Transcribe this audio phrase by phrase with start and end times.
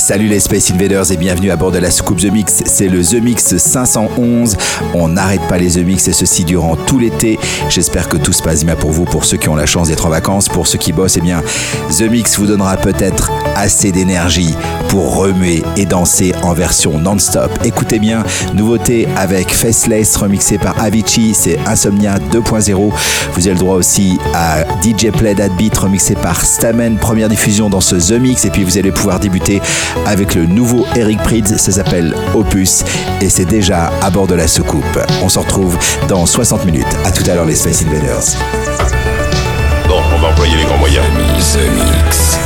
[0.00, 2.62] Salut les Space Invaders et bienvenue à bord de la Scoop The Mix.
[2.64, 4.56] C'est le The Mix 511.
[4.94, 7.38] On n'arrête pas les The Mix et ceci durant tout l'été.
[7.68, 10.06] J'espère que tout se passe bien pour vous, pour ceux qui ont la chance d'être
[10.06, 11.18] en vacances, pour ceux qui bossent.
[11.18, 11.42] Eh bien,
[11.96, 14.54] The Mix vous donnera peut-être assez d'énergie
[14.88, 17.50] pour remuer et danser en version non-stop.
[17.62, 22.90] Écoutez bien, nouveauté avec Faceless remixé par Avicii, c'est Insomnia 2.0.
[23.34, 27.68] Vous avez le droit aussi à DJ Play That Beat remixé par Stamen, première diffusion
[27.68, 29.60] dans ce The Mix et puis vous allez pouvoir débuter
[30.06, 32.84] avec le nouveau Eric Prydz, ça s'appelle Opus
[33.20, 34.98] et c'est déjà à bord de la soucoupe.
[35.22, 36.86] On se retrouve dans 60 minutes.
[37.04, 38.36] À tout à l'heure les Space Invaders.
[39.88, 41.04] Bon, on va employer les grands moyens.
[41.14, 42.38] Mix.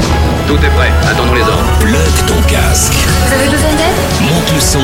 [0.46, 1.78] Tout est prêt, attendons les ordres.
[1.80, 2.94] Plug ton casque.
[3.26, 3.98] Vous avez besoin d'aide?
[4.20, 4.80] Monte le son.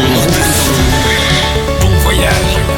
[1.81, 2.70] Bon voyage.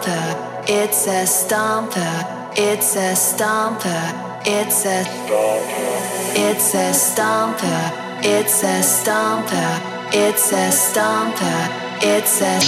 [0.00, 0.68] Stomper.
[0.68, 2.56] It's a stomper.
[2.56, 4.42] It's a stomper.
[4.46, 5.04] It's a
[6.34, 7.92] It's a stomper.
[8.22, 9.80] It's a stomper.
[10.12, 11.68] It's a stomper.
[12.02, 12.58] It's a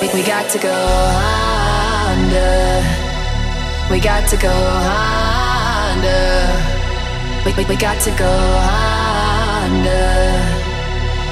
[0.00, 0.74] we, we got to go
[2.10, 2.82] under.
[3.90, 4.50] We got to go
[5.90, 6.24] under.
[7.44, 8.34] We, we, we got to go
[9.70, 10.42] under.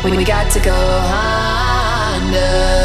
[0.05, 0.75] We, we got to go
[2.13, 2.82] under.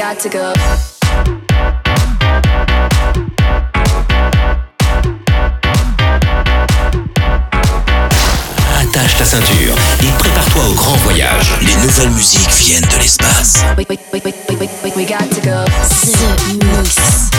[0.00, 0.52] Got to go.
[8.80, 11.52] Attache ta ceinture et prépare-toi au grand voyage.
[11.60, 13.62] Les nouvelles musiques viennent de l'espace.
[13.76, 15.64] We, we, we, we, we, we, we got to go.
[15.66, 17.29] The Mix.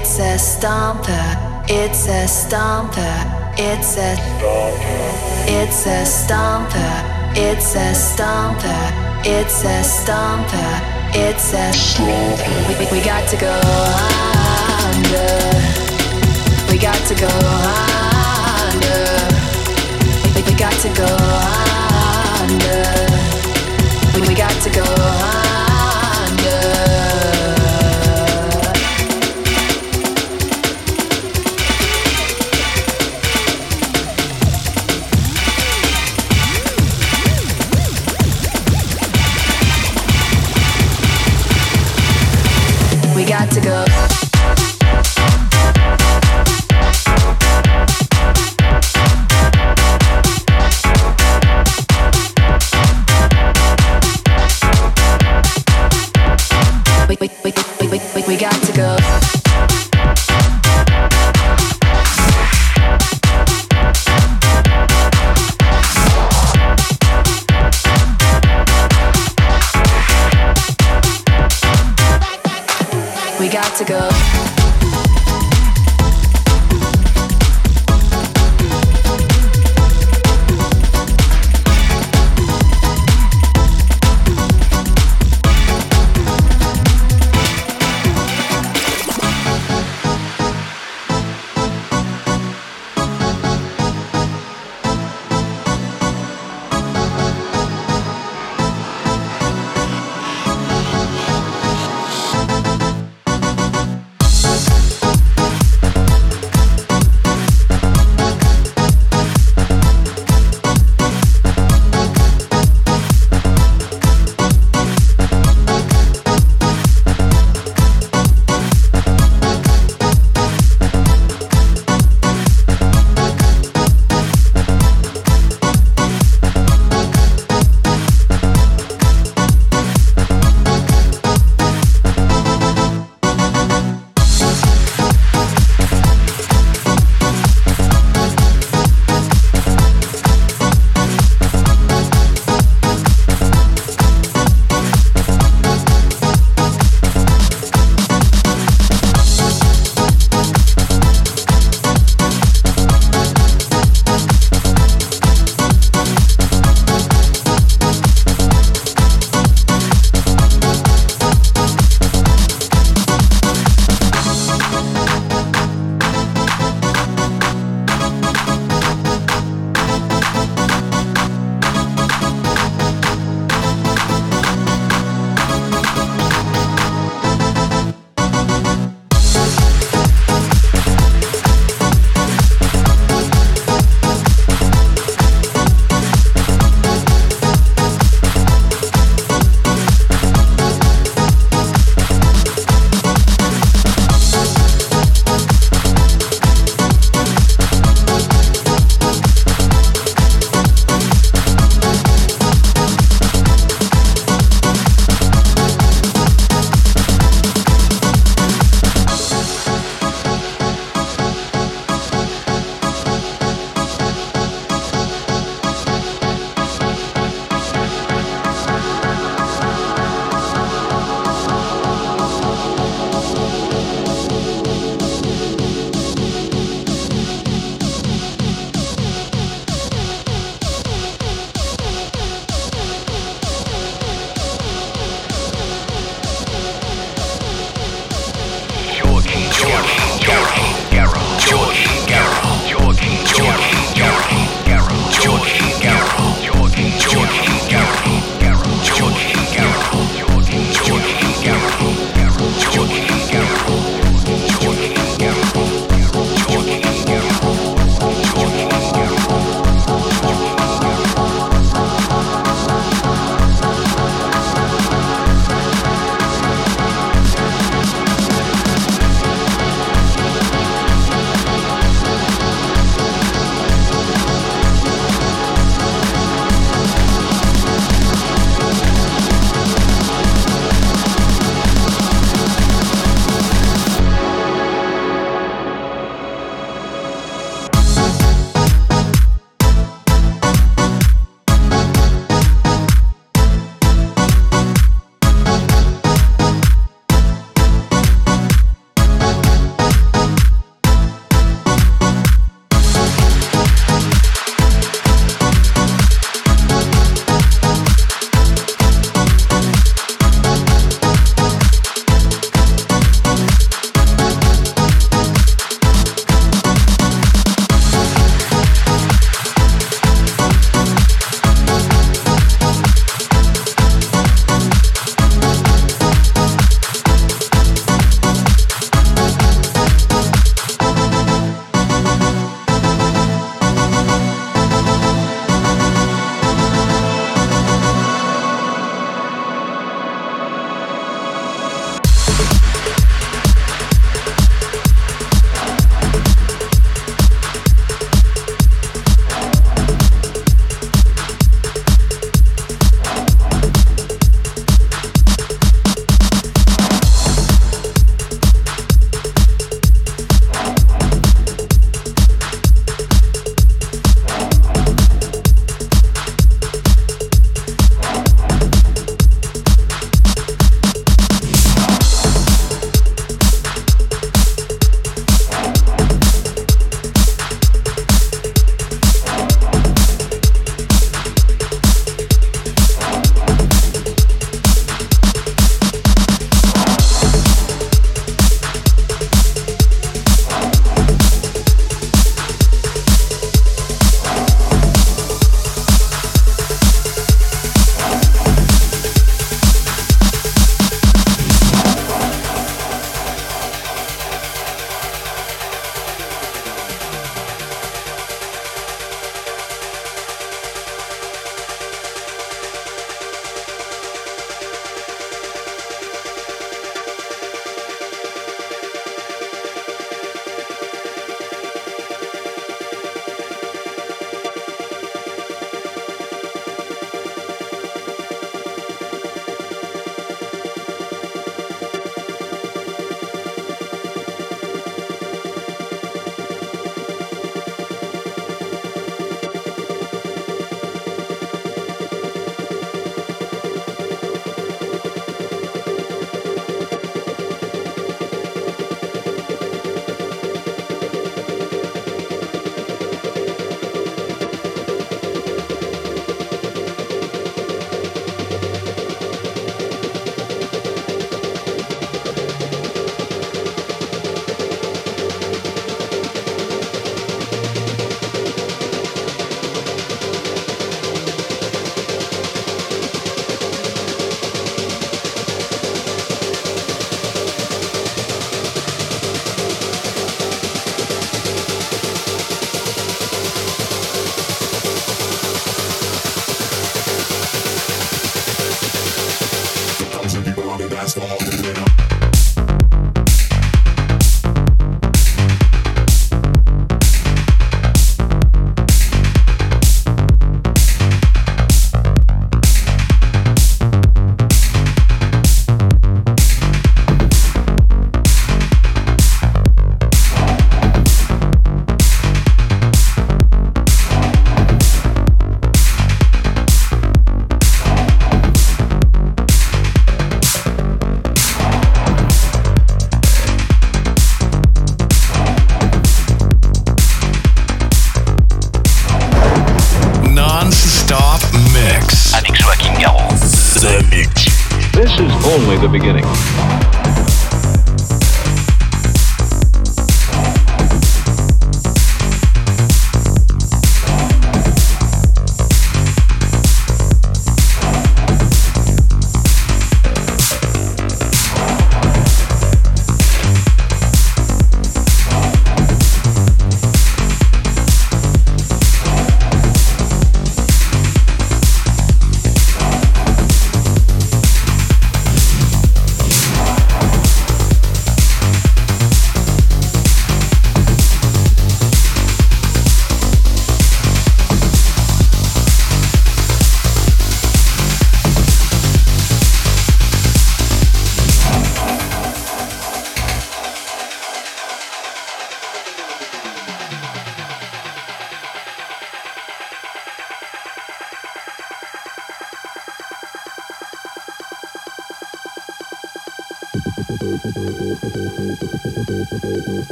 [0.00, 1.26] It's a stomper.
[1.68, 3.16] It's a stomper.
[3.58, 4.14] It's a
[5.48, 7.02] It's a stomper.
[7.34, 8.92] It's a stomper.
[9.26, 10.70] It's a stomper.
[11.12, 11.72] It's a
[12.68, 13.50] we, we, we got to go
[14.94, 15.34] under.
[16.70, 17.34] We got to go
[18.70, 19.02] under.
[20.46, 21.10] We got to go
[22.38, 22.84] under.
[24.14, 25.07] We, we got to go
[43.86, 44.27] We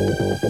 [0.00, 0.40] Thank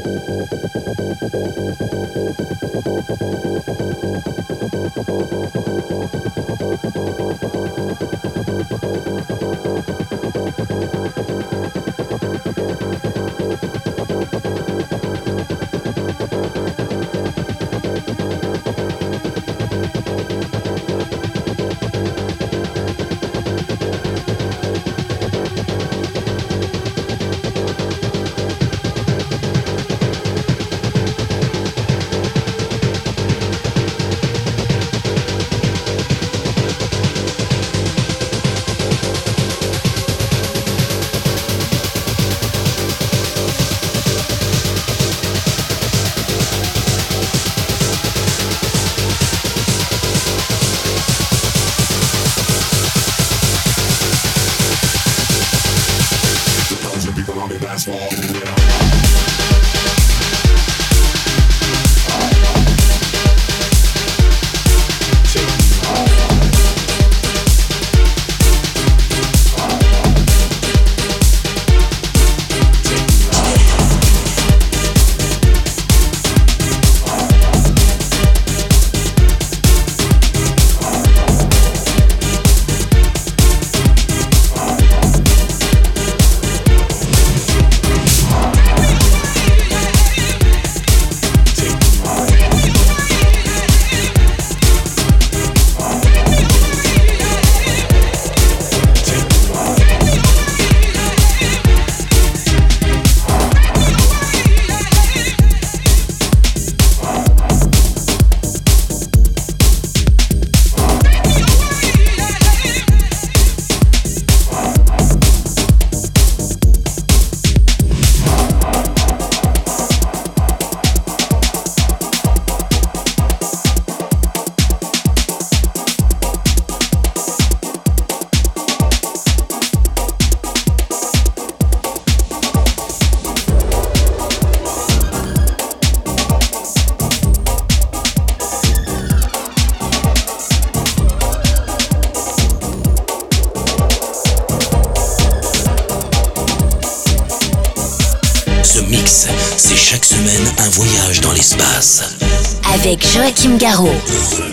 [152.91, 154.50] avec Joachim Garraud.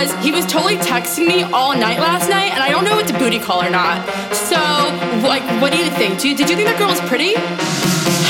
[0.00, 3.04] Because he was totally texting me all night last night, and I don't know if
[3.04, 4.00] it's a booty call or not.
[4.32, 4.56] So,
[5.20, 6.16] like, what do you think?
[6.16, 7.36] Do you, did you think that girl was pretty?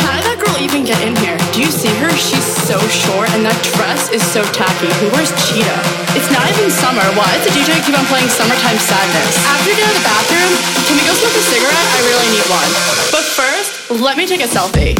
[0.03, 1.39] How did that girl even get in here?
[1.55, 2.11] Do you see her?
[2.19, 4.91] She's so short, and that dress is so tacky.
[4.99, 5.81] Who wears cheetah?
[6.19, 7.07] It's not even summer.
[7.15, 9.35] Why does the DJ keep on playing Summertime Sadness?
[9.47, 10.51] After you get out of the bathroom,
[10.91, 11.87] can we go smoke a cigarette?
[11.95, 12.71] I really need one.
[13.15, 13.71] But first,
[14.03, 14.99] let me take a selfie.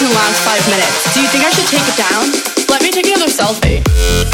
[0.00, 1.14] in the last five minutes.
[1.14, 2.26] Do you think I should take it down?
[2.68, 4.33] Let me take another selfie.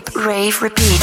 [0.00, 1.00] deep rave repeat.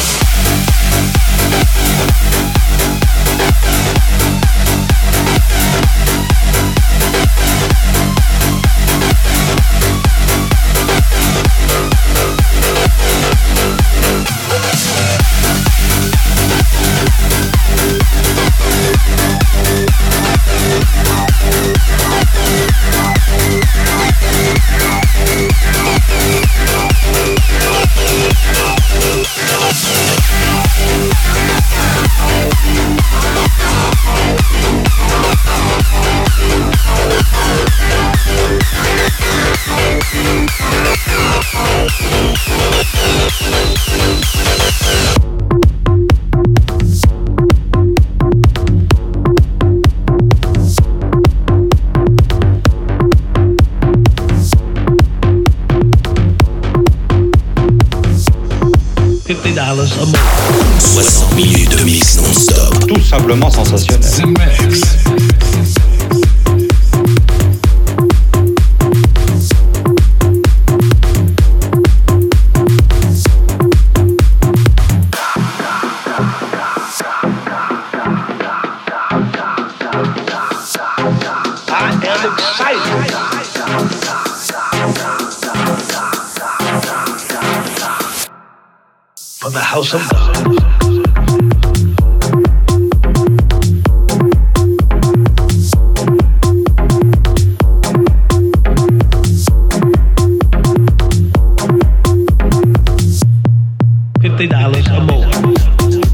[105.30, 106.07] Yeah.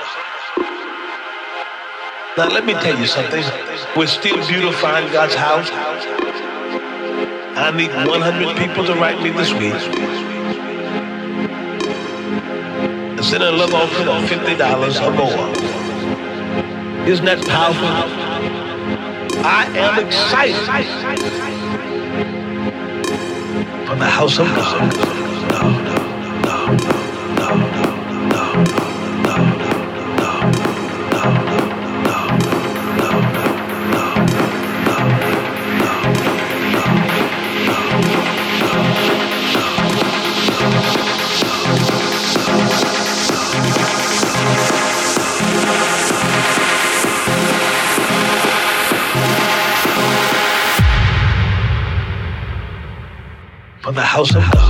[2.37, 3.43] Now let me tell you something.
[3.97, 5.69] We're still beautifying God's house.
[7.55, 9.73] I need 100 people to write me this week.
[13.11, 15.49] And send a love of $50 or more.
[17.07, 17.87] Isn't that powerful?
[19.45, 20.55] I am excited
[23.87, 25.12] for the house of God.
[54.13, 54.62] House of God.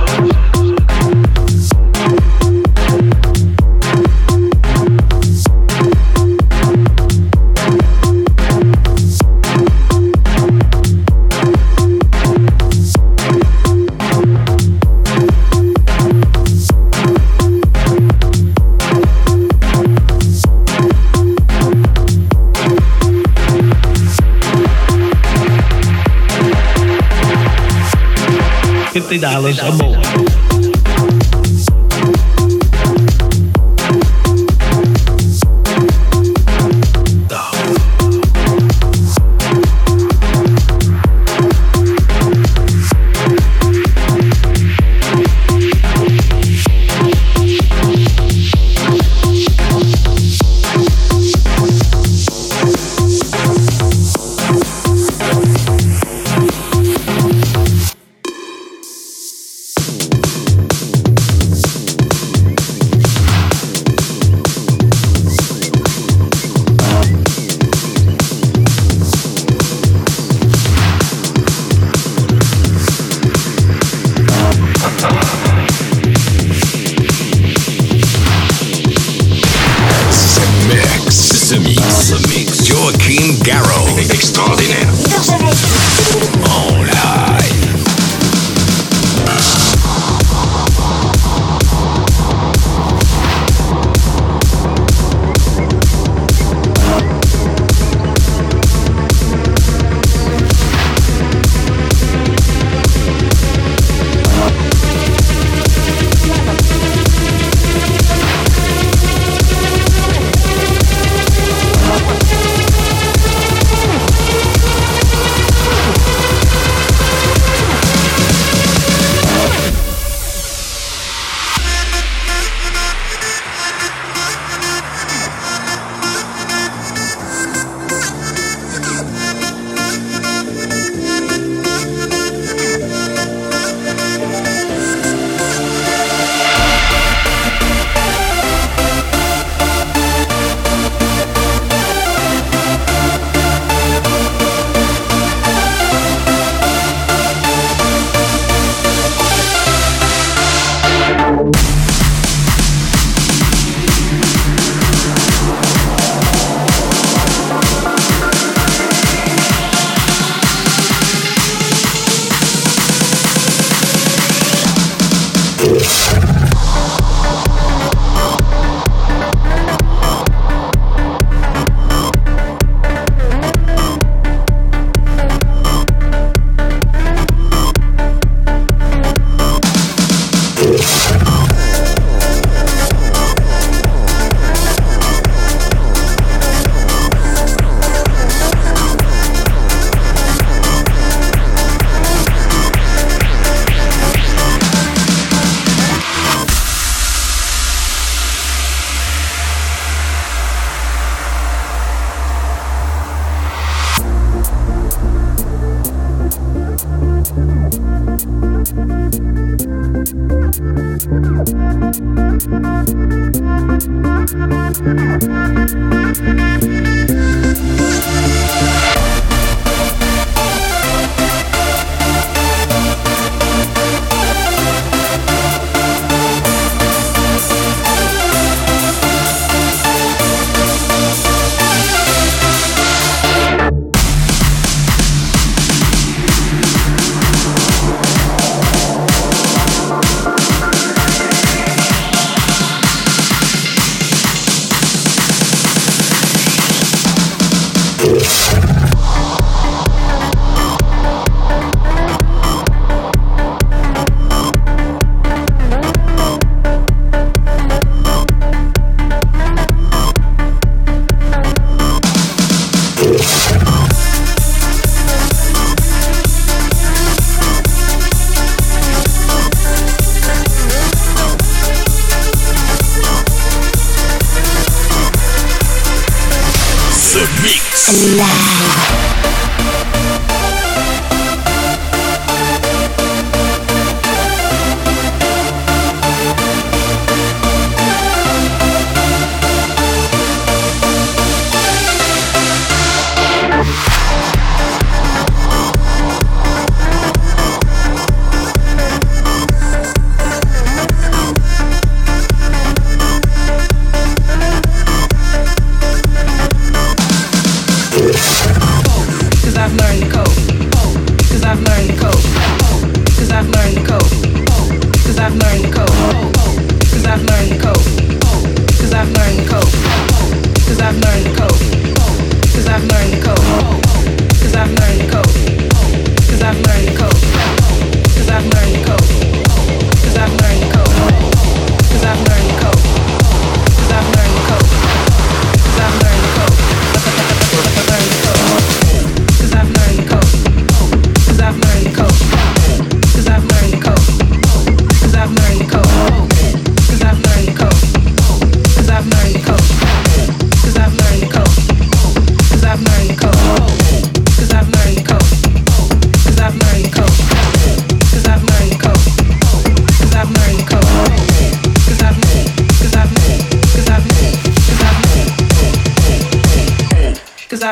[29.24, 30.03] Dollars or more.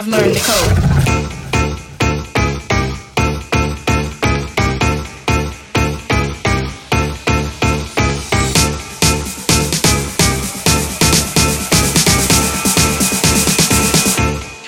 [0.02, 0.78] I've learned the code.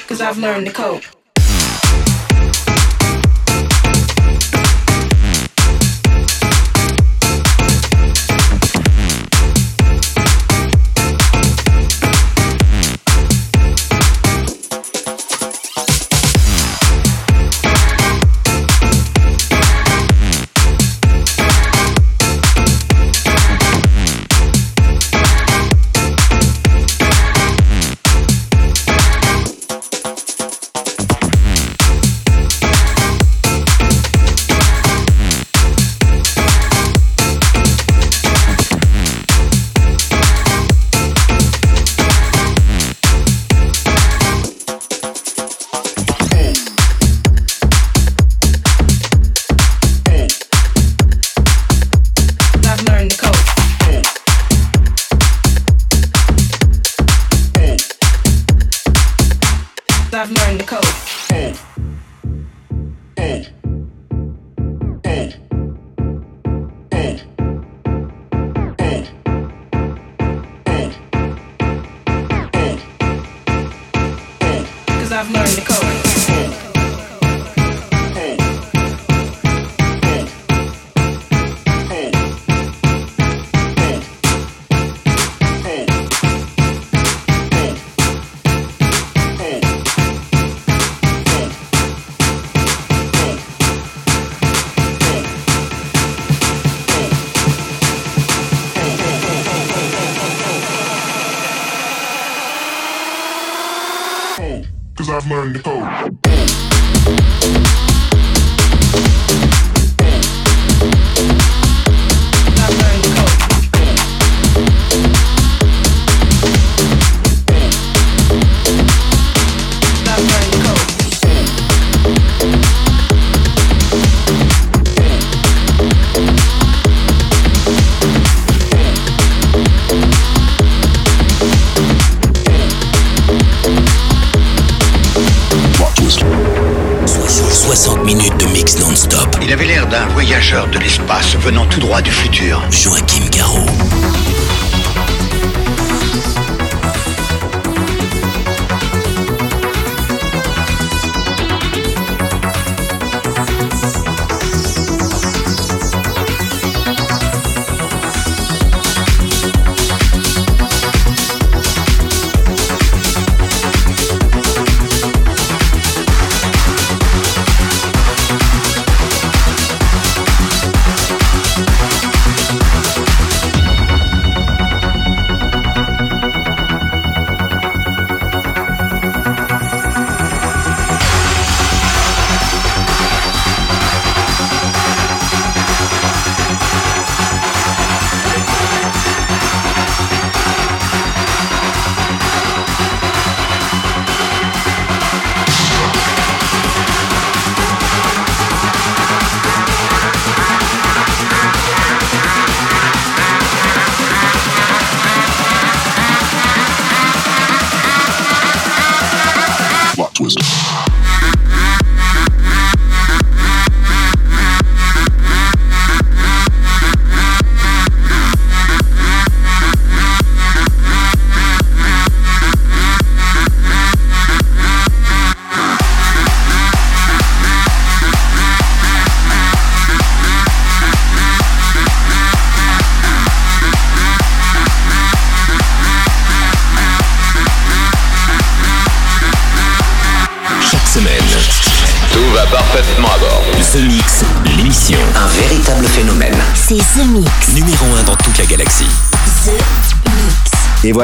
[0.07, 1.14] Cause I've learned the code.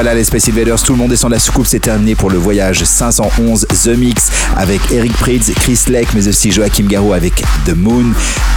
[0.03, 2.39] Voilà les Space Invaders, tout le monde est sur la soucoupe, c'est terminé pour le
[2.39, 7.75] voyage 511 The Mix avec Eric Prydz, Chris Lake, mais aussi Joachim Garou avec The
[7.75, 8.05] Moon,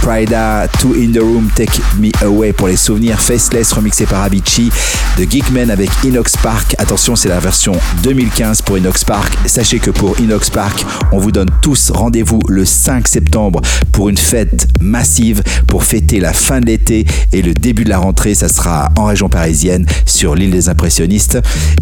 [0.01, 4.71] Prida, Two in the Room, Take Me Away pour les souvenirs, Faceless remixé par Avicii,
[5.17, 6.75] The Geekman avec Inox Park.
[6.79, 9.31] Attention, c'est la version 2015 pour Inox Park.
[9.45, 14.17] Sachez que pour Inox Park, on vous donne tous rendez-vous le 5 septembre pour une
[14.17, 18.33] fête massive pour fêter la fin de l'été et le début de la rentrée.
[18.33, 21.34] Ça sera en région parisienne sur l'île des impressionnistes.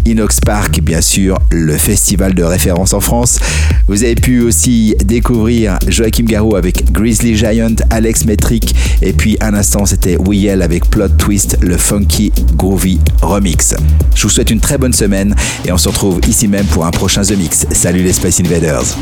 [0.06, 3.40] Inox Park, bien sûr, le festival de référence en France.
[3.88, 9.54] Vous avez pu aussi découvrir Joachim Garou avec Grizzly Giant, Alex Metric et puis un
[9.54, 13.76] instant c'était Wiel avec Plot Twist, le funky groovy remix.
[14.16, 15.36] Je vous souhaite une très bonne semaine
[15.66, 17.66] et on se retrouve ici même pour un prochain The Mix.
[17.72, 18.98] Salut les Space Invaders.